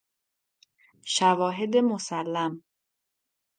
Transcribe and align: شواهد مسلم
شواهد 1.03 1.77
مسلم 1.77 2.63